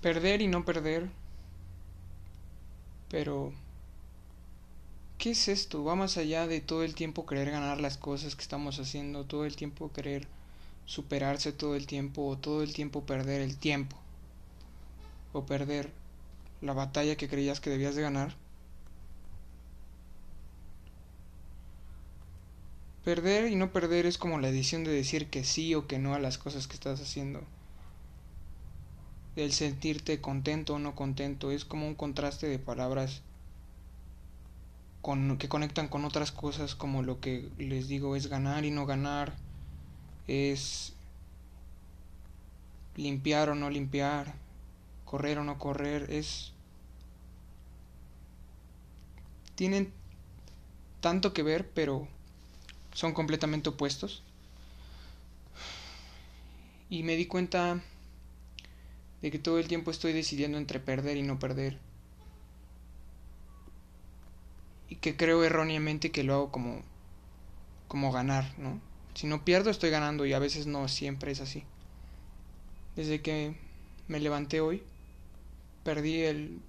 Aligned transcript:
perder 0.00 0.42
y 0.42 0.48
no 0.48 0.64
perder. 0.64 1.08
Pero, 3.08 3.52
¿qué 5.18 5.30
es 5.30 5.48
esto? 5.48 5.84
Va 5.84 5.94
más 5.94 6.16
allá 6.16 6.46
de 6.46 6.60
todo 6.60 6.82
el 6.82 6.94
tiempo 6.94 7.26
querer 7.26 7.50
ganar 7.50 7.80
las 7.80 7.96
cosas 7.98 8.34
que 8.36 8.42
estamos 8.42 8.78
haciendo, 8.78 9.24
todo 9.24 9.44
el 9.44 9.56
tiempo 9.56 9.92
querer 9.92 10.26
superarse 10.86 11.52
todo 11.52 11.74
el 11.74 11.86
tiempo 11.86 12.26
o 12.28 12.38
todo 12.38 12.62
el 12.62 12.72
tiempo 12.72 13.04
perder 13.04 13.40
el 13.40 13.56
tiempo 13.56 13.96
o 15.32 15.44
perder 15.44 15.90
la 16.62 16.72
batalla 16.72 17.16
que 17.16 17.28
creías 17.28 17.60
que 17.60 17.70
debías 17.70 17.94
de 17.94 18.02
ganar. 18.02 18.34
Perder 23.04 23.50
y 23.52 23.56
no 23.56 23.72
perder 23.72 24.06
es 24.06 24.18
como 24.18 24.40
la 24.40 24.48
edición 24.48 24.82
de 24.82 24.90
decir 24.90 25.28
que 25.28 25.44
sí 25.44 25.74
o 25.74 25.86
que 25.86 25.98
no 25.98 26.14
a 26.14 26.18
las 26.18 26.38
cosas 26.38 26.66
que 26.66 26.74
estás 26.74 27.00
haciendo. 27.00 27.44
El 29.36 29.52
sentirte 29.52 30.20
contento 30.22 30.74
o 30.74 30.78
no 30.78 30.94
contento 30.94 31.50
es 31.50 31.66
como 31.66 31.86
un 31.86 31.94
contraste 31.94 32.48
de 32.48 32.58
palabras 32.58 33.20
con, 35.02 35.36
que 35.36 35.48
conectan 35.48 35.88
con 35.88 36.06
otras 36.06 36.32
cosas 36.32 36.74
como 36.74 37.02
lo 37.02 37.20
que 37.20 37.50
les 37.58 37.86
digo 37.86 38.16
es 38.16 38.28
ganar 38.28 38.64
y 38.64 38.70
no 38.70 38.86
ganar, 38.86 39.34
es 40.26 40.94
limpiar 42.96 43.50
o 43.50 43.54
no 43.54 43.68
limpiar, 43.68 44.34
correr 45.04 45.38
o 45.38 45.44
no 45.44 45.58
correr, 45.58 46.10
es... 46.10 46.52
Tienen 49.54 49.92
tanto 51.00 51.32
que 51.34 51.42
ver, 51.42 51.70
pero 51.70 52.08
son 52.92 53.12
completamente 53.12 53.68
opuestos. 53.68 54.22
Y 56.88 57.02
me 57.02 57.16
di 57.16 57.26
cuenta 57.26 57.82
de 59.22 59.30
que 59.30 59.38
todo 59.38 59.58
el 59.58 59.68
tiempo 59.68 59.90
estoy 59.90 60.12
decidiendo 60.12 60.58
entre 60.58 60.80
perder 60.80 61.16
y 61.16 61.22
no 61.22 61.38
perder. 61.38 61.78
Y 64.88 64.96
que 64.96 65.16
creo 65.16 65.42
erróneamente 65.44 66.10
que 66.10 66.22
lo 66.22 66.34
hago 66.34 66.52
como 66.52 66.82
como 67.88 68.12
ganar, 68.12 68.58
¿no? 68.58 68.80
Si 69.14 69.26
no 69.26 69.44
pierdo 69.44 69.70
estoy 69.70 69.90
ganando 69.90 70.26
y 70.26 70.32
a 70.32 70.38
veces 70.38 70.66
no 70.66 70.88
siempre 70.88 71.32
es 71.32 71.40
así. 71.40 71.64
Desde 72.96 73.22
que 73.22 73.56
me 74.08 74.20
levanté 74.20 74.60
hoy, 74.60 74.82
perdí 75.84 76.22
el 76.22 76.60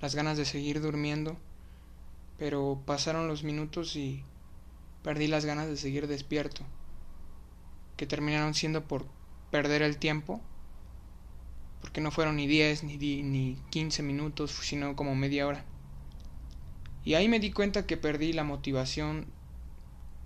las 0.00 0.14
ganas 0.14 0.38
de 0.38 0.44
seguir 0.44 0.80
durmiendo, 0.80 1.36
pero 2.38 2.80
pasaron 2.86 3.26
los 3.26 3.42
minutos 3.42 3.96
y 3.96 4.22
perdí 5.02 5.26
las 5.26 5.44
ganas 5.44 5.66
de 5.66 5.76
seguir 5.76 6.06
despierto, 6.06 6.62
que 7.96 8.06
terminaron 8.06 8.54
siendo 8.54 8.84
por 8.84 9.06
perder 9.50 9.82
el 9.82 9.98
tiempo, 9.98 10.40
porque 11.80 12.00
no 12.00 12.10
fueron 12.10 12.36
ni 12.36 12.46
10 12.46 12.84
ni, 12.84 12.96
ni 13.22 13.56
15 13.70 14.02
minutos, 14.02 14.52
sino 14.62 14.96
como 14.96 15.14
media 15.14 15.46
hora. 15.46 15.64
Y 17.04 17.14
ahí 17.14 17.28
me 17.28 17.40
di 17.40 17.52
cuenta 17.52 17.86
que 17.86 17.96
perdí 17.96 18.32
la 18.32 18.44
motivación 18.44 19.26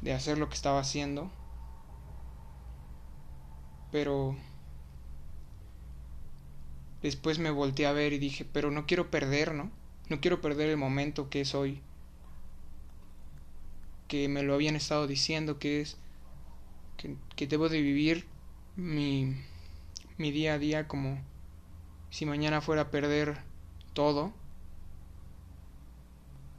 de 0.02 0.12
hacer 0.12 0.38
lo 0.38 0.48
que 0.48 0.54
estaba 0.54 0.80
haciendo, 0.80 1.30
pero 3.92 4.36
después 7.02 7.38
me 7.38 7.50
volteé 7.50 7.86
a 7.86 7.92
ver 7.92 8.12
y 8.12 8.18
dije, 8.18 8.44
pero 8.44 8.70
no 8.70 8.86
quiero 8.86 9.10
perder, 9.10 9.54
¿no? 9.54 9.70
No 10.08 10.20
quiero 10.20 10.40
perder 10.40 10.70
el 10.70 10.76
momento 10.76 11.30
que 11.30 11.42
es 11.42 11.54
hoy 11.54 11.82
que 14.12 14.28
me 14.28 14.42
lo 14.42 14.52
habían 14.52 14.76
estado 14.76 15.06
diciendo, 15.06 15.58
que 15.58 15.80
es 15.80 15.96
que, 17.36 17.46
debo 17.46 17.70
de 17.70 17.80
vivir 17.80 18.26
mi, 18.76 19.36
mi 20.18 20.30
día 20.30 20.52
a 20.52 20.58
día 20.58 20.86
como 20.86 21.18
si 22.12 22.26
mañana 22.26 22.60
fuera 22.60 22.82
a 22.82 22.90
perder 22.90 23.38
todo 23.94 24.34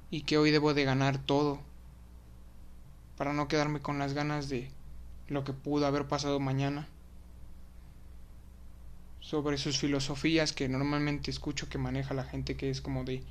y 0.09 0.23
que 0.23 0.39
hoy 0.39 0.49
debo 0.49 0.73
de 0.73 0.83
ganar 0.83 1.19
todo 1.19 1.59
para 3.17 3.33
no 3.33 3.47
quedarme 3.47 3.79
con 3.79 3.99
las 3.99 4.13
ganas 4.13 4.49
de 4.49 4.71
lo 5.27 5.43
que 5.43 5.53
pudo 5.53 5.85
haber 5.85 6.07
pasado 6.07 6.39
mañana 6.39 6.87
sobre 9.19 9.59
sus 9.59 9.77
filosofías 9.77 10.53
que 10.53 10.67
normalmente 10.67 11.29
escucho 11.29 11.69
que 11.69 11.77
maneja 11.77 12.15
la 12.15 12.23
gente 12.23 12.57
que 12.57 12.71
es 12.71 12.81
como 12.81 13.03
de 13.03 13.21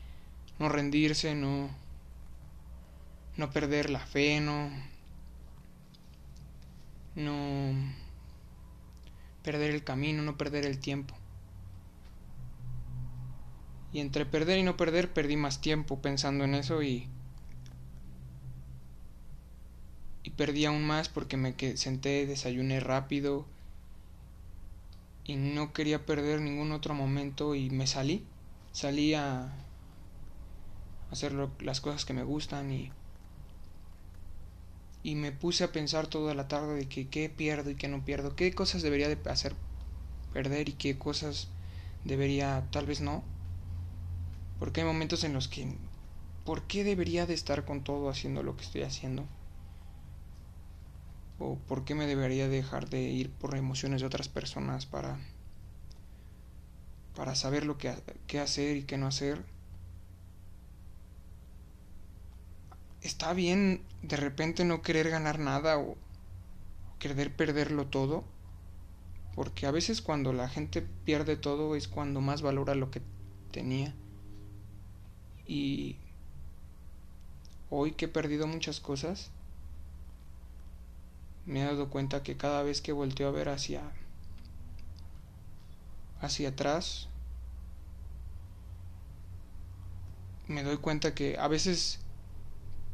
no 0.60 0.68
rendirse, 0.68 1.34
no 1.34 1.70
no 3.36 3.50
perder 3.50 3.90
la 3.90 3.98
fe, 3.98 4.40
no, 4.40 4.70
no 7.16 7.74
perder 9.42 9.72
el 9.72 9.82
camino, 9.82 10.22
no 10.22 10.36
perder 10.36 10.66
el 10.66 10.78
tiempo. 10.78 11.16
Y 13.92 14.00
entre 14.00 14.26
perder 14.26 14.58
y 14.58 14.64
no 14.64 14.76
perder 14.76 15.12
perdí 15.12 15.36
más 15.36 15.60
tiempo 15.60 16.02
pensando 16.02 16.42
en 16.42 16.56
eso 16.56 16.82
y 16.82 17.08
y 20.24 20.30
perdí 20.30 20.64
aún 20.64 20.84
más 20.84 21.08
porque 21.08 21.36
me 21.36 21.54
senté, 21.76 22.26
desayuné 22.26 22.80
rápido 22.80 23.46
y 25.24 25.34
no 25.36 25.72
quería 25.72 26.06
perder 26.06 26.40
ningún 26.40 26.70
otro 26.72 26.94
momento 26.94 27.54
y 27.54 27.70
me 27.70 27.86
salí, 27.86 28.28
salí 28.72 29.14
a 29.14 29.52
hacer 31.10 31.32
las 31.60 31.80
cosas 31.80 32.04
que 32.04 32.12
me 32.12 32.24
gustan 32.24 32.72
y 32.72 32.92
y 35.02 35.14
me 35.16 35.32
puse 35.32 35.64
a 35.64 35.72
pensar 35.72 36.06
toda 36.08 36.34
la 36.34 36.48
tarde 36.48 36.74
de 36.74 36.88
que 36.88 37.08
qué 37.10 37.28
pierdo 37.28 37.70
y 37.70 37.76
qué 37.76 37.88
no 37.88 38.04
pierdo, 38.04 38.34
qué 38.36 38.52
cosas 38.54 38.82
debería 38.82 39.08
de 39.08 39.18
hacer 39.30 39.54
perder 40.32 40.68
y 40.70 40.74
qué 40.74 40.98
cosas 40.98 41.50
debería 42.04 42.68
tal 42.72 42.86
vez 42.86 43.00
no. 43.00 43.24
Porque 44.62 44.82
hay 44.82 44.86
momentos 44.86 45.24
en 45.24 45.32
los 45.32 45.48
que 45.48 45.76
¿por 46.44 46.62
qué 46.68 46.84
debería 46.84 47.26
de 47.26 47.34
estar 47.34 47.64
con 47.64 47.82
todo 47.82 48.08
haciendo 48.08 48.44
lo 48.44 48.56
que 48.56 48.62
estoy 48.62 48.82
haciendo? 48.82 49.24
¿O 51.40 51.56
por 51.66 51.84
qué 51.84 51.96
me 51.96 52.06
debería 52.06 52.46
dejar 52.46 52.88
de 52.88 53.00
ir 53.00 53.32
por 53.32 53.56
emociones 53.56 54.02
de 54.02 54.06
otras 54.06 54.28
personas 54.28 54.86
para 54.86 55.18
para 57.16 57.34
saber 57.34 57.66
lo 57.66 57.76
que, 57.76 57.92
qué 58.28 58.38
hacer 58.38 58.76
y 58.76 58.84
qué 58.84 58.98
no 58.98 59.08
hacer? 59.08 59.44
está 63.00 63.32
bien 63.32 63.82
de 64.02 64.16
repente 64.16 64.64
no 64.64 64.80
querer 64.80 65.10
ganar 65.10 65.40
nada 65.40 65.76
o, 65.76 65.96
querer 67.00 67.34
perderlo 67.34 67.88
todo. 67.88 68.22
Porque 69.34 69.66
a 69.66 69.72
veces 69.72 70.02
cuando 70.02 70.32
la 70.32 70.48
gente 70.48 70.82
pierde 71.04 71.34
todo 71.34 71.74
es 71.74 71.88
cuando 71.88 72.20
más 72.20 72.42
valora 72.42 72.76
lo 72.76 72.92
que 72.92 73.02
tenía. 73.50 73.92
Y 75.46 75.96
hoy 77.70 77.92
que 77.92 78.04
he 78.06 78.08
perdido 78.08 78.46
muchas 78.46 78.80
cosas, 78.80 79.30
me 81.46 81.62
he 81.62 81.64
dado 81.64 81.90
cuenta 81.90 82.22
que 82.22 82.36
cada 82.36 82.62
vez 82.62 82.80
que 82.80 82.92
volteo 82.92 83.28
a 83.28 83.32
ver 83.32 83.48
hacia 83.48 83.82
hacia 86.20 86.50
atrás, 86.50 87.08
me 90.46 90.62
doy 90.62 90.76
cuenta 90.76 91.14
que 91.14 91.36
a 91.38 91.48
veces 91.48 91.98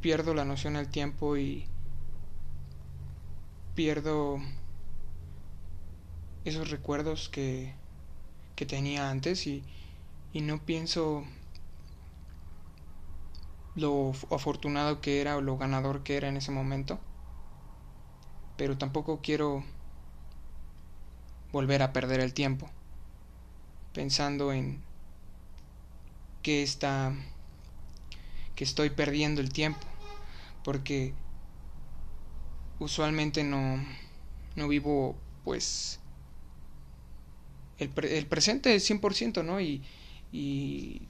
pierdo 0.01 0.33
la 0.33 0.45
noción 0.45 0.75
del 0.75 0.89
tiempo 0.89 1.37
y 1.37 1.67
pierdo 3.75 4.39
esos 6.45 6.71
recuerdos 6.71 7.29
que, 7.29 7.75
que 8.57 8.65
tenía 8.65 9.11
antes 9.11 9.47
y, 9.47 9.63
y 10.33 10.41
no 10.41 10.65
pienso 10.65 11.25
lo 13.79 14.13
afortunado 14.31 15.01
que 15.01 15.21
era 15.23 15.37
o 15.39 15.41
lo 15.41 15.57
ganador 15.57 16.03
que 16.03 16.17
era 16.19 16.29
en 16.29 16.37
ese 16.37 16.51
momento. 16.53 17.01
Pero 18.57 18.77
tampoco 18.77 19.21
quiero 19.23 19.65
volver 21.53 21.83
a 21.83 21.93
perder 21.93 22.21
el 22.21 22.33
tiempo 22.33 22.71
pensando 23.93 24.53
en 24.53 24.83
que 26.43 26.63
está 26.63 27.13
que 28.55 28.65
estoy 28.65 28.91
perdiendo 28.91 29.41
el 29.41 29.53
tiempo, 29.53 29.87
porque 30.65 31.15
usualmente 32.79 33.45
no, 33.45 33.85
no 34.57 34.69
vivo 34.69 35.17
pues 35.45 36.01
el, 37.79 37.93
el 38.05 38.27
presente 38.27 38.75
es 38.75 38.85
100%, 38.85 39.43
¿no? 39.43 39.61
Y, 39.61 39.83
y 40.33 41.09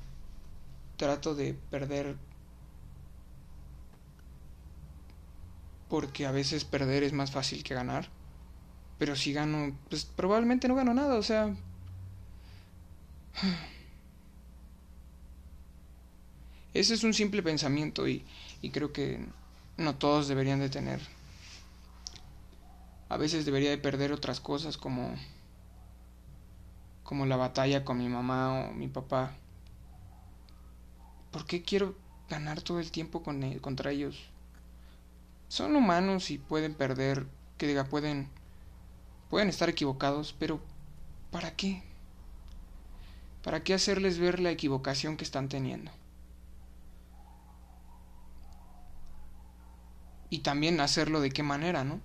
trato 0.97 1.35
de 1.35 1.55
perder 1.55 2.17
porque 5.89 6.27
a 6.27 6.31
veces 6.31 6.65
perder 6.65 7.03
es 7.03 7.13
más 7.13 7.31
fácil 7.31 7.63
que 7.63 7.75
ganar. 7.75 8.09
Pero 8.99 9.17
si 9.17 9.33
gano, 9.33 9.77
pues 9.89 10.05
probablemente 10.05 10.69
no 10.69 10.75
gano 10.75 10.93
nada, 10.95 11.15
o 11.17 11.23
sea... 11.23 11.55
Ese 16.75 16.95
es 16.95 17.03
un 17.03 17.15
simple 17.15 17.43
pensamiento 17.43 18.07
y, 18.07 18.25
creo 18.73 18.93
que 18.93 19.25
no 19.77 19.97
todos 19.97 20.29
deberían 20.29 20.61
de 20.61 20.69
tener. 20.69 21.01
A 23.09 23.17
veces 23.17 23.47
debería 23.47 23.71
de 23.71 23.79
perder 23.79 24.13
otras 24.13 24.39
cosas 24.41 24.77
como 24.77 25.17
como 27.03 27.25
la 27.25 27.37
batalla 27.37 27.87
con 27.87 27.97
mi 27.97 28.09
mamá 28.09 28.69
o 28.69 28.73
mi 28.75 28.87
papá. 28.87 29.33
¿Por 31.31 31.47
qué 31.47 31.63
quiero 31.63 31.97
ganar 32.29 32.61
todo 32.61 32.81
el 32.81 32.91
tiempo 32.91 33.23
con 33.23 33.43
e, 33.43 33.61
contra 33.61 33.93
ellos? 33.93 34.29
Son 35.49 35.75
humanos 35.77 36.31
y 36.31 36.39
pueden 36.39 36.75
perder, 36.75 37.27
que 37.57 37.67
diga, 37.67 37.85
pueden 37.85 38.29
pueden 39.29 39.49
estar 39.49 39.69
equivocados, 39.69 40.35
pero 40.39 40.61
¿para 41.31 41.55
qué? 41.55 41.83
¿Para 43.43 43.63
qué 43.63 43.75
hacerles 43.75 44.19
ver 44.19 44.41
la 44.41 44.51
equivocación 44.51 45.17
que 45.17 45.25
están 45.25 45.49
teniendo? 45.49 45.91
Y 50.31 50.41
también 50.41 50.81
hacerlo 50.81 51.21
de 51.21 51.31
qué 51.31 51.43
manera, 51.43 51.85
¿no? 51.85 52.01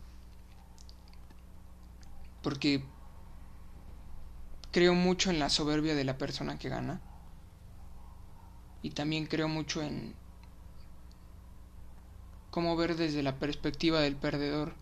Porque 2.41 2.83
creo 4.71 4.93
mucho 4.93 5.29
en 5.29 5.39
la 5.39 5.49
soberbia 5.49 5.95
de 5.95 6.03
la 6.03 6.17
persona 6.17 6.57
que 6.57 6.69
gana. 6.69 7.01
Y 8.81 8.91
también 8.91 9.25
creo 9.27 9.47
mucho 9.47 9.81
en 9.81 10.13
cómo 12.53 12.75
ver 12.75 12.95
desde 12.95 13.23
la 13.23 13.39
perspectiva 13.39 13.99
del 13.99 14.15
perdedor 14.15 14.75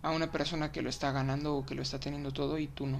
a 0.00 0.10
una 0.10 0.32
persona 0.32 0.72
que 0.72 0.80
lo 0.80 0.88
está 0.88 1.12
ganando 1.12 1.54
o 1.54 1.66
que 1.66 1.74
lo 1.74 1.82
está 1.82 2.00
teniendo 2.00 2.32
todo 2.32 2.56
y 2.56 2.66
tú 2.66 2.86
no. 2.86 2.98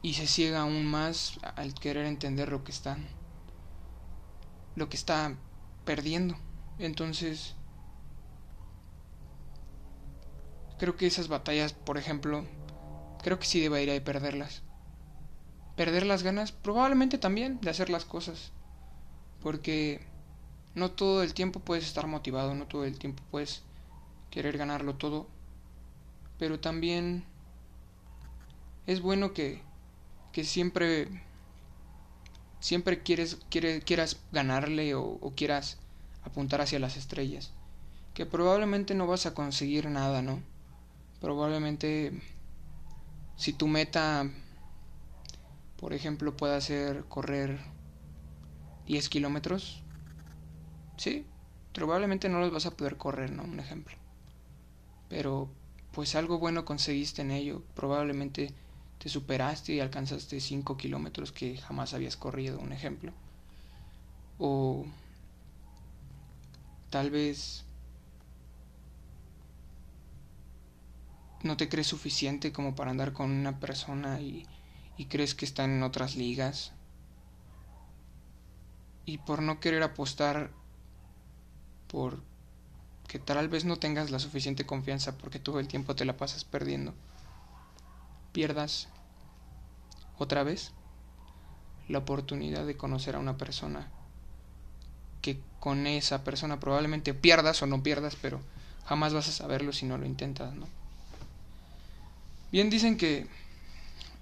Y 0.00 0.14
se 0.14 0.28
ciega 0.28 0.60
aún 0.60 0.86
más 0.86 1.40
al 1.56 1.74
querer 1.74 2.06
entender 2.06 2.50
lo 2.50 2.62
que 2.62 2.70
están 2.70 3.08
lo 4.76 4.88
que 4.88 4.96
está 4.96 5.34
perdiendo. 5.84 6.36
Entonces 6.78 7.56
creo 10.78 10.96
que 10.96 11.08
esas 11.08 11.26
batallas, 11.26 11.72
por 11.72 11.98
ejemplo, 11.98 12.46
creo 13.24 13.40
que 13.40 13.46
sí 13.46 13.60
debería 13.60 13.94
de 13.94 14.00
perderlas. 14.00 14.62
Perder 15.74 16.06
las 16.06 16.22
ganas, 16.22 16.52
probablemente 16.52 17.18
también 17.18 17.60
de 17.60 17.70
hacer 17.70 17.90
las 17.90 18.04
cosas. 18.04 18.52
Porque 19.42 20.00
no 20.74 20.90
todo 20.90 21.22
el 21.22 21.34
tiempo 21.34 21.60
puedes 21.60 21.84
estar 21.84 22.06
motivado, 22.06 22.54
no 22.54 22.66
todo 22.66 22.84
el 22.84 22.98
tiempo 22.98 23.22
puedes 23.30 23.62
querer 24.30 24.58
ganarlo 24.58 24.94
todo, 24.94 25.26
pero 26.38 26.60
también 26.60 27.24
es 28.86 29.00
bueno 29.00 29.32
que, 29.32 29.62
que 30.32 30.44
siempre 30.44 31.08
siempre 32.60 33.02
quieres, 33.02 33.38
quieras 33.84 34.20
ganarle 34.32 34.94
o, 34.94 35.02
o, 35.02 35.34
quieras 35.34 35.78
apuntar 36.22 36.60
hacia 36.60 36.78
las 36.78 36.96
estrellas. 36.96 37.52
Que 38.14 38.26
probablemente 38.26 38.94
no 38.94 39.06
vas 39.06 39.26
a 39.26 39.34
conseguir 39.34 39.88
nada, 39.88 40.20
¿no? 40.22 40.40
Probablemente 41.20 42.12
si 43.36 43.52
tu 43.52 43.66
meta, 43.66 44.28
por 45.78 45.94
ejemplo, 45.94 46.36
pueda 46.36 46.60
ser 46.60 47.04
correr 47.04 47.58
10 48.86 49.08
kilómetros, 49.08 49.82
sí, 50.96 51.26
probablemente 51.72 52.28
no 52.28 52.38
los 52.40 52.52
vas 52.52 52.66
a 52.66 52.76
poder 52.76 52.96
correr, 52.96 53.32
¿no? 53.32 53.42
Un 53.44 53.58
ejemplo 53.60 53.96
pero 55.08 55.48
pues 55.92 56.14
algo 56.14 56.38
bueno 56.38 56.64
conseguiste 56.64 57.22
en 57.22 57.30
ello. 57.32 57.62
Probablemente 57.74 58.54
te 58.98 59.08
superaste 59.08 59.74
y 59.74 59.80
alcanzaste 59.80 60.40
5 60.40 60.76
kilómetros 60.76 61.32
que 61.32 61.56
jamás 61.58 61.94
habías 61.94 62.16
corrido, 62.16 62.58
un 62.60 62.72
ejemplo. 62.72 63.12
O 64.40 64.86
tal 66.90 67.10
vez 67.10 67.64
no 71.42 71.56
te 71.56 71.68
crees 71.68 71.86
suficiente 71.88 72.52
como 72.52 72.74
para 72.74 72.90
andar 72.92 73.12
con 73.12 73.30
una 73.30 73.58
persona 73.60 74.20
y, 74.20 74.46
y 74.96 75.06
crees 75.06 75.34
que 75.34 75.44
está 75.44 75.64
en 75.64 75.82
otras 75.82 76.16
ligas. 76.16 76.72
Y 79.10 79.18
por 79.18 79.42
no 79.42 79.58
querer 79.58 79.82
apostar 79.82 80.50
por 81.88 82.22
que 83.08 83.18
tal 83.18 83.48
vez 83.48 83.64
no 83.64 83.76
tengas 83.76 84.12
la 84.12 84.20
suficiente 84.20 84.64
confianza 84.64 85.18
porque 85.18 85.40
todo 85.40 85.58
el 85.58 85.66
tiempo 85.66 85.96
te 85.96 86.04
la 86.04 86.16
pasas 86.16 86.44
perdiendo. 86.44 86.94
Pierdas 88.30 88.86
otra 90.16 90.44
vez 90.44 90.70
la 91.88 91.98
oportunidad 91.98 92.64
de 92.64 92.76
conocer 92.76 93.16
a 93.16 93.18
una 93.18 93.36
persona 93.36 93.88
que 95.22 95.40
con 95.58 95.88
esa 95.88 96.22
persona 96.22 96.60
probablemente 96.60 97.12
pierdas 97.12 97.60
o 97.62 97.66
no 97.66 97.82
pierdas, 97.82 98.14
pero 98.14 98.40
jamás 98.86 99.12
vas 99.12 99.26
a 99.26 99.32
saberlo 99.32 99.72
si 99.72 99.86
no 99.86 99.98
lo 99.98 100.06
intentas, 100.06 100.54
¿no? 100.54 100.68
Bien 102.52 102.70
dicen 102.70 102.96
que 102.96 103.26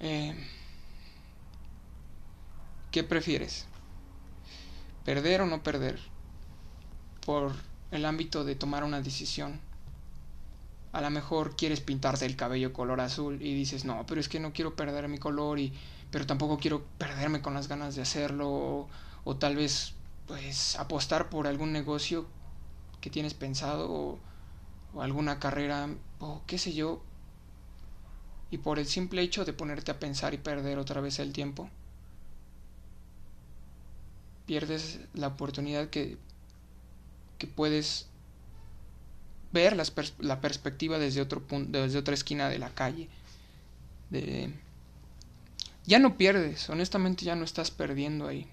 eh, 0.00 0.35
¿qué 2.90 3.05
prefieres? 3.05 3.67
¿Perder 5.09 5.41
o 5.41 5.47
no 5.47 5.63
perder? 5.63 5.99
Por 7.25 7.55
el 7.93 8.05
ámbito 8.05 8.45
de 8.45 8.57
tomar 8.57 8.85
una 8.85 9.01
decisión. 9.01 9.59
A 10.93 11.01
lo 11.01 11.09
mejor 11.09 11.57
quieres 11.57 11.81
pintarte 11.81 12.27
el 12.27 12.37
cabello 12.37 12.75
color 12.75 13.01
azul 13.01 13.41
y 13.41 13.55
dices, 13.55 13.87
no, 13.87 14.05
pero 14.07 14.21
es 14.21 14.29
que 14.29 14.39
no 14.39 14.53
quiero 14.53 14.77
perder 14.77 15.09
mi 15.09 15.17
color 15.17 15.61
y 15.61 15.73
pero 16.11 16.27
tampoco 16.27 16.59
quiero 16.59 16.85
perderme 16.99 17.41
con 17.41 17.55
las 17.55 17.69
ganas 17.69 17.97
de 17.97 18.03
hacerlo 18.03 18.87
o, 19.25 19.37
tal 19.37 19.57
vez 19.57 19.95
pues 20.27 20.77
apostar 20.77 21.31
por 21.31 21.47
algún 21.47 21.73
negocio 21.73 22.27
que 23.01 23.09
tienes 23.09 23.33
pensado 23.33 23.91
o, 23.91 24.19
o 24.95 25.01
alguna 25.01 25.39
carrera 25.41 25.89
o 26.19 26.43
qué 26.47 26.59
sé 26.59 26.75
yo 26.75 27.01
y 28.51 28.59
por 28.59 28.79
el 28.79 28.85
simple 28.85 29.23
hecho 29.23 29.47
de 29.47 29.55
ponerte 29.55 29.91
a 29.91 29.99
pensar 29.99 30.35
y 30.35 30.37
perder 30.37 30.79
otra 30.79 31.01
vez 31.01 31.19
el 31.19 31.33
tiempo 31.33 31.71
pierdes 34.49 34.99
la 35.15 35.29
oportunidad 35.29 35.91
que 35.91 36.19
que 37.39 37.47
puedes 37.47 38.06
ver 39.53 39.77
la 40.19 40.41
perspectiva 40.41 40.99
desde 40.99 41.23
otro 41.23 41.41
punto, 41.41 41.81
desde 41.81 41.99
otra 41.99 42.15
esquina 42.15 42.49
de 42.49 42.59
la 42.59 42.71
calle. 42.71 43.09
De, 44.11 44.53
ya 45.87 45.99
no 45.99 46.19
pierdes, 46.19 46.69
honestamente 46.69 47.25
ya 47.25 47.37
no 47.37 47.45
estás 47.45 47.71
perdiendo 47.71 48.27
ahí. 48.27 48.47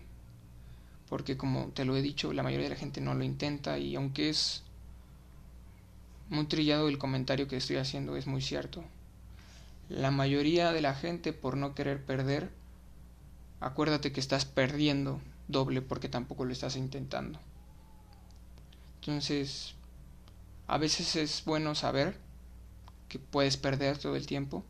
Porque 1.10 1.36
como 1.36 1.68
te 1.70 1.84
lo 1.84 1.98
he 1.98 2.02
dicho, 2.02 2.32
la 2.32 2.44
mayoría 2.44 2.66
de 2.66 2.76
la 2.76 2.80
gente 2.80 3.02
no 3.02 3.14
lo 3.14 3.24
intenta 3.24 3.78
y 3.78 3.96
aunque 3.96 4.30
es 4.30 4.64
muy 6.30 6.46
trillado 6.46 6.88
el 6.88 6.98
comentario 6.98 7.48
que 7.48 7.58
estoy 7.58 7.76
haciendo, 7.76 8.16
es 8.16 8.26
muy 8.26 8.42
cierto. 8.42 8.84
La 9.90 10.12
mayoría 10.12 10.72
de 10.72 10.82
la 10.82 10.96
gente 10.96 11.34
por 11.34 11.58
no 11.58 11.76
querer 11.76 12.04
perder, 12.04 12.50
acuérdate 13.60 14.12
que 14.12 14.20
estás 14.20 14.46
perdiendo 14.46 15.20
doble 15.48 15.82
porque 15.82 16.10
tampoco 16.10 16.46
lo 16.46 16.54
estás 16.54 16.76
intentando. 16.76 17.40
Entonces, 19.02 19.76
a 20.68 20.78
veces 20.78 21.16
es 21.16 21.44
bueno 21.46 21.76
saber 21.76 22.18
que 23.10 23.20
puedes 23.20 23.58
perder 23.58 23.98
todo 23.98 24.16
el 24.16 24.26
tiempo 24.26 24.64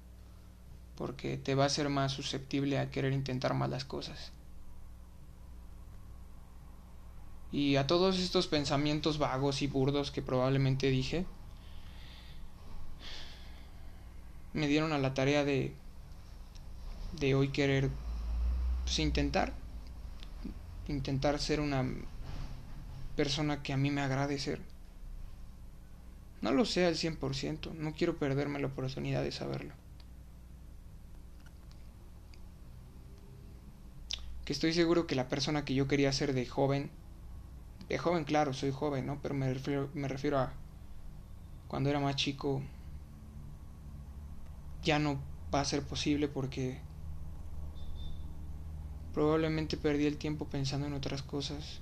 porque 0.98 1.38
te 1.38 1.56
va 1.56 1.64
a 1.64 1.68
hacer 1.68 1.90
más 1.90 2.12
susceptible 2.12 2.80
a 2.80 2.90
querer 2.92 3.14
intentar 3.14 3.54
más 3.54 3.70
las 3.70 3.86
cosas. 3.86 4.32
Y 7.52 7.78
a 7.78 7.88
todos 7.88 8.20
estos 8.20 8.48
pensamientos 8.48 9.18
vagos 9.18 9.62
y 9.62 9.68
burdos 9.68 10.12
que 10.12 10.22
probablemente 10.22 10.90
dije, 10.90 11.26
me 14.54 14.68
dieron 14.68 14.92
a 14.94 14.98
la 14.98 15.14
tarea 15.14 15.46
de 15.46 15.74
de 17.20 17.36
hoy 17.36 17.50
querer 17.50 17.90
pues, 18.84 19.00
intentar 19.00 19.54
intentar 20.88 21.40
ser 21.40 21.60
una 21.60 21.86
persona 23.16 23.64
que 23.64 23.74
a 23.74 23.78
mí 23.78 23.90
me 23.92 24.02
agrade 24.02 24.40
ser. 24.40 24.60
No 26.42 26.52
lo 26.52 26.66
sé 26.66 26.86
al 26.86 26.96
100%, 26.96 27.74
no 27.74 27.94
quiero 27.94 28.18
perderme 28.18 28.60
la 28.60 28.68
oportunidad 28.68 29.24
de 29.24 29.32
saberlo. 29.32 29.74
Que 34.44 34.54
estoy 34.54 34.74
seguro 34.74 35.08
que 35.08 35.16
la 35.16 35.28
persona 35.28 35.66
que 35.66 35.74
yo 35.74 35.88
quería 35.88 36.12
ser 36.14 36.34
de 36.34 36.46
joven, 36.46 36.92
de 37.90 37.98
joven 37.98 38.26
claro, 38.26 38.54
soy 38.54 38.72
joven, 38.72 39.08
¿no? 39.08 39.20
Pero 39.22 39.34
me 39.34 39.52
refiero, 39.52 39.90
me 39.96 40.08
refiero 40.08 40.38
a 40.38 40.54
cuando 41.68 41.90
era 41.90 42.00
más 42.00 42.16
chico, 42.16 42.62
ya 44.84 45.00
no 45.00 45.20
va 45.54 45.62
a 45.62 45.66
ser 45.66 45.82
posible 45.82 46.28
porque 46.28 46.80
probablemente 49.16 49.78
perdí 49.78 50.06
el 50.06 50.18
tiempo 50.18 50.46
pensando 50.46 50.86
en 50.86 50.94
otras 50.94 51.24
cosas 51.24 51.80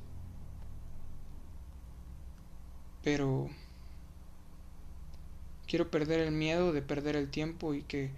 pero 3.04 3.50
quiero 5.68 5.90
perder 5.92 6.22
el 6.22 6.32
miedo 6.32 6.72
de 6.72 6.82
perder 6.82 7.16
el 7.16 7.30
tiempo 7.30 7.74
y 7.74 7.82
que 7.82 8.12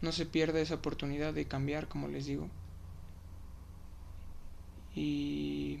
no 0.00 0.10
se 0.12 0.26
pierda 0.26 0.60
esa 0.60 0.74
oportunidad 0.74 1.32
de 1.32 1.46
cambiar, 1.46 1.86
como 1.88 2.08
les 2.08 2.26
digo. 2.26 2.48
Y 4.94 5.78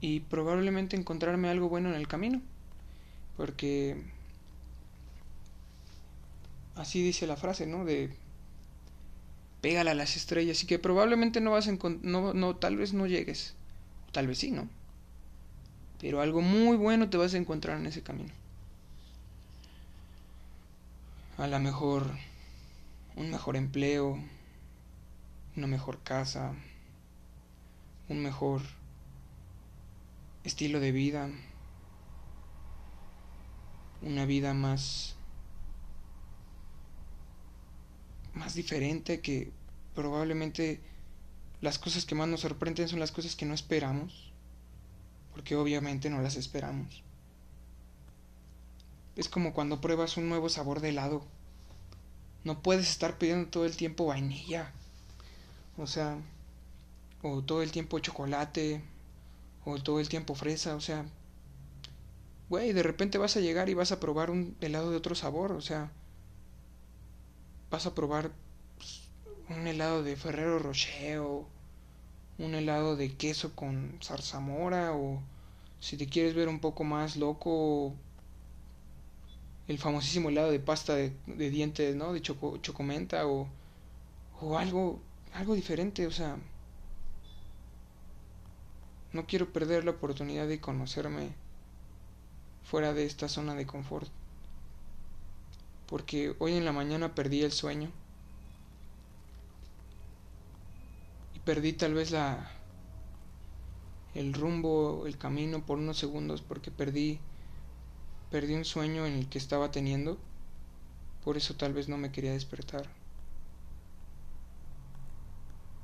y 0.00 0.20
probablemente 0.20 0.96
encontrarme 0.96 1.48
algo 1.48 1.68
bueno 1.68 1.88
en 1.88 1.96
el 1.96 2.06
camino. 2.06 2.40
Porque 3.36 3.96
así 6.78 7.02
dice 7.02 7.26
la 7.26 7.36
frase, 7.36 7.66
¿no? 7.66 7.84
De 7.84 8.10
pégala 9.60 9.90
a 9.90 9.94
las 9.94 10.16
estrellas 10.16 10.62
y 10.62 10.66
que 10.66 10.78
probablemente 10.78 11.40
no 11.40 11.50
vas 11.50 11.68
a 11.68 11.72
no, 12.02 12.32
no 12.32 12.56
tal 12.56 12.76
vez 12.76 12.92
no 12.92 13.06
llegues, 13.06 13.54
tal 14.12 14.26
vez 14.26 14.38
sí, 14.38 14.50
¿no? 14.50 14.68
Pero 16.00 16.20
algo 16.20 16.40
muy 16.40 16.76
bueno 16.76 17.10
te 17.10 17.16
vas 17.16 17.34
a 17.34 17.38
encontrar 17.38 17.78
en 17.78 17.86
ese 17.86 18.02
camino. 18.02 18.32
A 21.36 21.46
lo 21.46 21.58
mejor 21.58 22.06
un 23.16 23.30
mejor 23.30 23.56
empleo, 23.56 24.18
una 25.56 25.66
mejor 25.66 26.00
casa, 26.02 26.54
un 28.08 28.22
mejor 28.22 28.62
estilo 30.44 30.78
de 30.78 30.92
vida, 30.92 31.30
una 34.02 34.24
vida 34.24 34.54
más 34.54 35.17
más 38.38 38.54
diferente 38.54 39.20
que 39.20 39.52
probablemente 39.94 40.80
las 41.60 41.78
cosas 41.78 42.04
que 42.04 42.14
más 42.14 42.28
nos 42.28 42.40
sorprenden 42.40 42.88
son 42.88 43.00
las 43.00 43.12
cosas 43.12 43.34
que 43.36 43.46
no 43.46 43.54
esperamos, 43.54 44.32
porque 45.32 45.56
obviamente 45.56 46.08
no 46.08 46.22
las 46.22 46.36
esperamos. 46.36 47.02
Es 49.16 49.28
como 49.28 49.52
cuando 49.52 49.80
pruebas 49.80 50.16
un 50.16 50.28
nuevo 50.28 50.48
sabor 50.48 50.80
de 50.80 50.90
helado. 50.90 51.24
No 52.44 52.62
puedes 52.62 52.88
estar 52.88 53.18
pidiendo 53.18 53.50
todo 53.50 53.66
el 53.66 53.76
tiempo 53.76 54.06
vainilla. 54.06 54.72
O 55.76 55.88
sea, 55.88 56.18
o 57.22 57.42
todo 57.42 57.62
el 57.62 57.72
tiempo 57.72 57.98
chocolate, 57.98 58.82
o 59.64 59.82
todo 59.82 60.00
el 60.00 60.08
tiempo 60.08 60.34
fresa, 60.34 60.76
o 60.76 60.80
sea, 60.80 61.04
güey, 62.48 62.72
de 62.72 62.82
repente 62.82 63.18
vas 63.18 63.36
a 63.36 63.40
llegar 63.40 63.68
y 63.68 63.74
vas 63.74 63.92
a 63.92 64.00
probar 64.00 64.30
un 64.30 64.56
helado 64.60 64.90
de 64.90 64.96
otro 64.96 65.14
sabor, 65.14 65.52
o 65.52 65.60
sea, 65.60 65.90
vas 67.70 67.86
a 67.86 67.94
probar 67.94 68.30
pues, 68.76 69.08
un 69.48 69.66
helado 69.66 70.02
de 70.02 70.16
Ferrero 70.16 70.58
Rocher 70.58 71.18
o 71.18 71.46
un 72.38 72.54
helado 72.54 72.96
de 72.96 73.14
queso 73.14 73.54
con 73.54 73.98
zarzamora 74.02 74.92
o 74.92 75.20
si 75.80 75.96
te 75.96 76.08
quieres 76.08 76.34
ver 76.34 76.48
un 76.48 76.60
poco 76.60 76.84
más 76.84 77.16
loco 77.16 77.94
el 79.68 79.78
famosísimo 79.78 80.30
helado 80.30 80.50
de 80.50 80.60
pasta 80.60 80.94
de, 80.94 81.12
dientes, 81.50 81.94
¿no? 81.94 82.14
De 82.14 82.22
choco, 82.22 82.56
chocomenta 82.58 83.26
o, 83.26 83.46
o 84.40 84.58
algo, 84.58 84.98
algo 85.34 85.54
diferente, 85.54 86.06
o 86.06 86.10
sea, 86.10 86.38
no 89.12 89.26
quiero 89.26 89.52
perder 89.52 89.84
la 89.84 89.90
oportunidad 89.92 90.48
de 90.48 90.60
conocerme 90.60 91.32
fuera 92.62 92.94
de 92.94 93.04
esta 93.04 93.28
zona 93.28 93.54
de 93.54 93.66
confort. 93.66 94.10
Porque 95.88 96.36
hoy 96.38 96.52
en 96.52 96.64
la 96.64 96.70
mañana 96.72 97.16
perdí 97.16 97.42
el 97.42 97.50
sueño. 97.50 97.90
Y 101.34 101.38
perdí 101.40 101.72
tal 101.72 101.94
vez 101.94 102.10
la 102.10 102.50
el 104.14 104.34
rumbo, 104.34 105.06
el 105.06 105.16
camino 105.16 105.64
por 105.64 105.78
unos 105.78 105.96
segundos 105.98 106.42
porque 106.42 106.70
perdí 106.70 107.20
perdí 108.30 108.54
un 108.54 108.64
sueño 108.64 109.04
en 109.06 109.14
el 109.14 109.28
que 109.28 109.36
estaba 109.38 109.70
teniendo. 109.70 110.18
Por 111.22 111.36
eso 111.36 111.54
tal 111.54 111.74
vez 111.74 111.88
no 111.88 111.96
me 111.96 112.10
quería 112.10 112.32
despertar. 112.32 112.88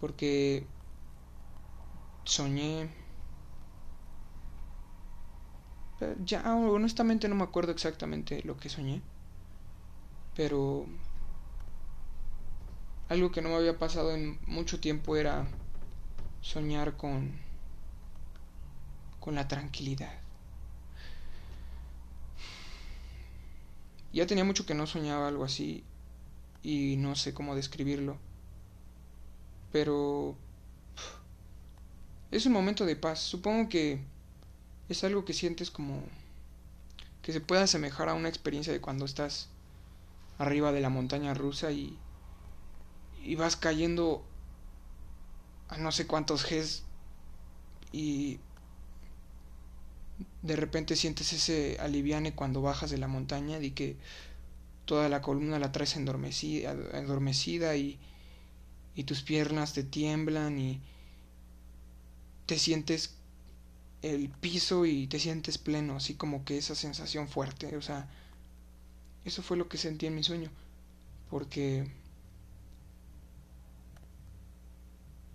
Porque 0.01 0.67
soñé 2.25 2.89
ya 6.25 6.55
honestamente 6.55 7.29
no 7.29 7.35
me 7.35 7.45
acuerdo 7.45 7.73
exactamente 7.73 8.43
lo 8.45 8.57
que 8.57 8.69
soñé. 8.69 9.03
Pero 10.35 10.87
algo 13.09 13.31
que 13.31 13.43
no 13.43 13.51
me 13.51 13.57
había 13.57 13.79
pasado 13.79 14.13
en 14.13 14.39
mucho 14.47 14.81
tiempo 14.81 15.17
era 15.17 15.47
soñar 16.41 16.97
con 16.97 17.33
con 19.21 19.35
la 19.35 19.49
tranquilidad. 19.49 20.13
Ya 24.13 24.27
tenía 24.27 24.45
mucho 24.45 24.67
que 24.67 24.75
no 24.75 24.87
soñaba 24.87 25.29
algo 25.29 25.45
así 25.45 25.83
y 26.63 26.97
no 26.99 27.17
sé 27.17 27.33
cómo 27.33 27.57
describirlo. 27.57 28.19
Pero 29.73 30.37
es 32.31 32.45
un 32.45 32.53
momento 32.53 32.85
de 32.85 32.97
paz. 32.97 33.21
Supongo 33.21 33.71
que 33.71 34.01
es 34.91 35.05
algo 35.05 35.25
que 35.25 35.33
sientes 35.33 35.71
como 35.71 36.03
que 37.23 37.33
se 37.33 37.41
puede 37.41 37.63
asemejar 37.63 38.11
a 38.11 38.15
una 38.15 38.29
experiencia 38.29 38.75
de 38.75 38.81
cuando 38.83 39.07
estás 39.07 39.49
arriba 40.39 40.73
de 40.73 40.81
la 40.81 40.89
montaña 40.91 41.35
rusa 41.35 41.73
y, 41.73 41.99
y 43.23 43.35
vas 43.37 43.57
cayendo 43.57 44.25
a 45.69 45.79
no 45.79 45.93
sé 45.93 46.07
cuántos 46.07 46.45
Gs 46.49 46.83
y 47.93 48.39
de 50.43 50.57
repente 50.57 50.97
sientes 50.97 51.33
ese 51.33 51.79
aliviane 51.81 52.35
cuando 52.35 52.61
bajas 52.61 52.91
de 52.91 52.99
la 52.99 53.09
montaña 53.09 53.59
y 53.61 53.71
que 53.71 53.97
toda 54.85 55.09
la 55.09 55.23
columna 55.23 55.59
la 55.59 55.73
traes 55.73 55.97
endormecida, 55.97 56.73
endormecida 56.93 57.77
y, 57.77 57.99
y 58.95 59.05
tus 59.05 59.23
piernas 59.23 59.73
te 59.73 59.83
tiemblan 59.85 60.59
y 60.59 60.81
te 62.47 62.59
sientes 62.59 63.15
el 64.03 64.29
piso 64.29 64.85
y 64.85 65.07
te 65.07 65.19
sientes 65.19 65.59
pleno, 65.59 65.97
así 65.97 66.15
como 66.15 66.45
que 66.45 66.59
esa 66.59 66.75
sensación 66.75 67.29
fuerte, 67.29 67.77
o 67.77 67.83
sea, 67.83 68.09
eso 69.25 69.43
fue 69.43 69.57
lo 69.57 69.69
que 69.69 69.79
sentí 69.79 70.07
en 70.07 70.15
mi 70.15 70.23
sueño, 70.23 70.51
porque 71.31 71.91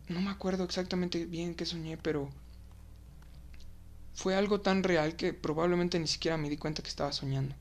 no 0.08 0.22
me 0.22 0.32
acuerdo 0.32 0.64
exactamente 0.64 1.26
bien 1.26 1.56
qué 1.56 1.66
soñé, 1.66 1.98
pero 1.98 2.30
fue 4.14 4.36
algo 4.36 4.62
tan 4.62 4.84
real 4.84 5.16
que 5.16 5.34
probablemente 5.34 6.00
ni 6.00 6.08
siquiera 6.08 6.38
me 6.38 6.50
di 6.50 6.58
cuenta 6.58 6.82
que 6.84 6.90
estaba 6.90 7.12
soñando. 7.12 7.56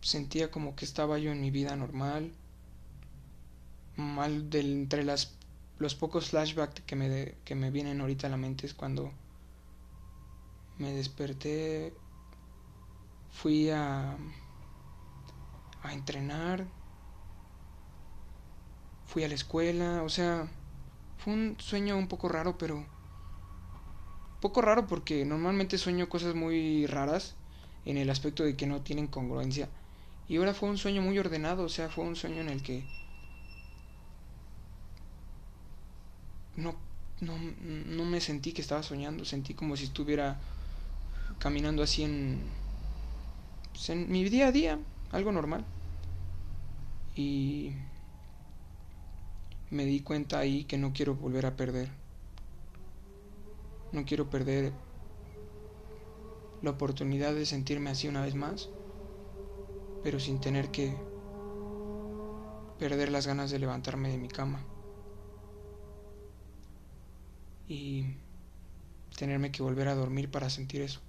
Sentía 0.00 0.50
como 0.50 0.74
que 0.76 0.84
estaba 0.84 1.18
yo 1.18 1.30
en 1.30 1.40
mi 1.40 1.50
vida 1.50 1.76
normal, 1.76 2.32
mal 3.96 4.50
del, 4.50 4.72
entre 4.72 5.04
las 5.04 5.34
los 5.80 5.94
pocos 5.94 6.28
flashbacks 6.28 6.82
que 6.82 6.94
me, 6.94 7.34
que 7.44 7.54
me 7.54 7.70
vienen 7.70 8.00
ahorita 8.00 8.26
a 8.26 8.30
la 8.30 8.36
mente 8.36 8.66
es 8.66 8.74
cuando 8.74 9.12
me 10.78 10.92
desperté, 10.92 11.94
fui 13.32 13.70
a, 13.70 14.16
a 15.82 15.92
entrenar, 15.92 16.66
fui 19.06 19.24
a 19.24 19.28
la 19.28 19.34
escuela, 19.34 20.02
o 20.02 20.08
sea, 20.08 20.48
fue 21.18 21.32
un 21.34 21.56
sueño 21.58 21.96
un 21.96 22.08
poco 22.08 22.28
raro, 22.28 22.56
pero... 22.58 22.84
Poco 24.40 24.62
raro 24.62 24.86
porque 24.86 25.24
normalmente 25.24 25.78
sueño 25.78 26.08
cosas 26.08 26.34
muy 26.34 26.86
raras 26.86 27.34
en 27.84 27.96
el 27.98 28.10
aspecto 28.10 28.42
de 28.42 28.56
que 28.56 28.66
no 28.66 28.80
tienen 28.80 29.06
congruencia. 29.06 29.68
Y 30.28 30.36
ahora 30.36 30.54
fue 30.54 30.68
un 30.68 30.78
sueño 30.78 31.02
muy 31.02 31.18
ordenado, 31.18 31.64
o 31.64 31.68
sea, 31.68 31.88
fue 31.90 32.04
un 32.04 32.16
sueño 32.16 32.40
en 32.40 32.48
el 32.48 32.62
que 32.62 32.84
no, 36.56 36.74
no, 37.20 37.34
no 37.86 38.04
me 38.04 38.20
sentí 38.20 38.52
que 38.52 38.62
estaba 38.62 38.82
soñando, 38.82 39.24
sentí 39.24 39.54
como 39.54 39.76
si 39.76 39.84
estuviera 39.84 40.40
caminando 41.38 41.82
así 41.82 42.04
en, 42.04 42.40
pues, 43.80 43.88
en 43.88 44.12
mi 44.12 44.28
día 44.28 44.48
a 44.48 44.52
día, 44.52 44.78
algo 45.10 45.32
normal. 45.32 45.64
Y 47.16 47.72
me 49.70 49.86
di 49.86 50.00
cuenta 50.00 50.38
ahí 50.38 50.64
que 50.64 50.76
no 50.76 50.92
quiero 50.92 51.14
volver 51.14 51.46
a 51.46 51.56
perder. 51.56 51.88
No 53.92 54.04
quiero 54.04 54.28
perder 54.28 54.72
la 56.60 56.72
oportunidad 56.72 57.32
de 57.32 57.46
sentirme 57.46 57.88
así 57.88 58.06
una 58.06 58.20
vez 58.20 58.34
más, 58.34 58.68
pero 60.02 60.20
sin 60.20 60.40
tener 60.40 60.70
que 60.70 60.94
perder 62.78 63.10
las 63.10 63.26
ganas 63.26 63.50
de 63.50 63.60
levantarme 63.60 64.10
de 64.10 64.18
mi 64.18 64.28
cama. 64.28 64.62
y 67.66 68.04
tenerme 69.16 69.52
que 69.52 69.62
volver 69.62 69.86
a 69.86 69.94
dormir 69.94 70.28
para 70.28 70.50
sentir 70.50 70.82
eso. 70.82 71.00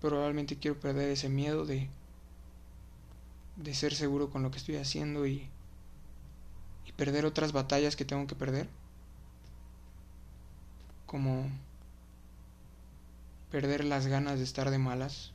Probablemente 0.00 0.56
quiero 0.56 0.78
perder 0.78 1.10
ese 1.10 1.28
miedo 1.28 1.66
de, 1.66 1.88
de 3.56 3.74
ser 3.74 3.94
seguro 3.94 4.30
con 4.30 4.42
lo 4.42 4.50
que 4.50 4.58
estoy 4.58 4.76
haciendo 4.76 5.26
y, 5.26 5.48
y 6.86 6.92
perder 6.92 7.26
otras 7.26 7.52
batallas 7.52 7.96
que 7.96 8.04
tengo 8.04 8.26
que 8.26 8.36
perder. 8.36 8.68
Como 11.06 11.50
perder 13.50 13.84
las 13.84 14.06
ganas 14.06 14.38
de 14.38 14.44
estar 14.44 14.70
de 14.70 14.78
malas, 14.78 15.32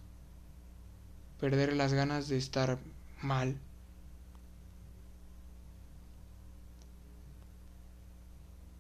perder 1.40 1.74
las 1.74 1.94
ganas 1.94 2.28
de 2.30 2.38
estar 2.38 2.80
mal 3.22 3.58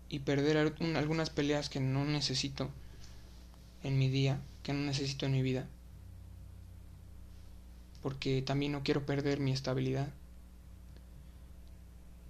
y 0.10 0.20
perder 0.20 0.58
algunas 0.58 1.30
peleas 1.32 1.70
que 1.70 1.80
no 1.80 2.06
necesito 2.06 2.70
en 3.82 3.98
mi 3.98 4.10
día, 4.10 4.40
que 4.62 4.72
no 4.72 4.82
necesito 4.82 5.26
en 5.26 5.32
mi 5.32 5.42
vida. 5.42 5.68
Porque 8.04 8.44
también 8.44 8.74
no 8.74 8.84
quiero 8.84 9.06
perder 9.06 9.40
mi 9.40 9.52
estabilidad. 9.52 10.10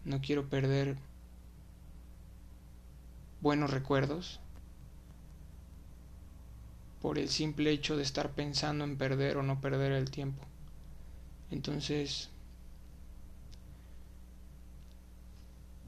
No 0.05 0.21
quiero 0.21 0.47
perder 0.47 0.97
buenos 3.41 3.71
recuerdos 3.71 4.39
por 7.01 7.19
el 7.19 7.27
simple 7.27 7.71
hecho 7.71 7.97
de 7.97 8.03
estar 8.03 8.31
pensando 8.31 8.85
en 8.85 8.97
perder 8.97 9.35
o 9.35 9.43
no 9.43 9.59
perder 9.59 9.91
el 9.91 10.09
tiempo. 10.09 10.41
Entonces, 11.51 12.29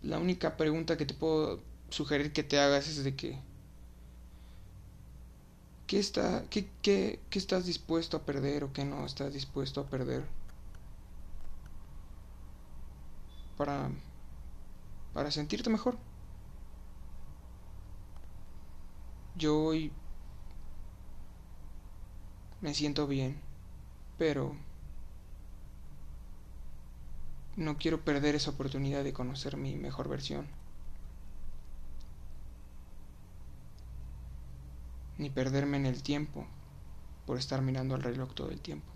la 0.04 0.20
única 0.20 0.58
pregunta 0.58 0.98
que 0.98 1.06
te 1.06 1.14
puedo 1.14 1.62
sugerir 1.90 2.34
que 2.34 2.44
te 2.44 2.60
hagas 2.60 2.90
es 2.90 3.04
de 3.06 3.16
que 3.16 3.40
¿qué, 5.88 6.00
está, 6.00 6.44
qué, 6.50 6.70
qué, 6.84 7.20
qué 7.30 7.40
estás 7.40 7.66
dispuesto 7.66 8.18
a 8.18 8.26
perder 8.26 8.64
o 8.64 8.74
qué 8.74 8.86
no 8.86 9.06
estás 9.06 9.34
dispuesto 9.34 9.82
a 9.82 9.90
perder 9.90 10.24
para, 13.58 13.90
para 15.14 15.32
sentirte 15.32 15.70
mejor? 15.70 15.98
Yo 19.36 19.56
hoy 19.66 19.92
me 22.62 22.74
siento 22.74 23.08
bien, 23.08 23.40
pero 24.18 24.56
no 27.58 27.78
quiero 27.78 28.06
perder 28.06 28.36
esa 28.36 28.52
oportunidad 28.52 29.04
de 29.04 29.12
conocer 29.12 29.58
mi 29.58 29.76
mejor 29.76 30.08
versión. 30.08 30.48
Ni 35.18 35.30
perderme 35.30 35.76
en 35.76 35.86
el 35.88 36.04
tiempo 36.04 36.48
por 37.26 37.38
estar 37.38 37.62
mirando 37.62 37.96
al 37.96 38.04
reloj 38.04 38.34
todo 38.34 38.50
el 38.52 38.62
tiempo. 38.62 38.95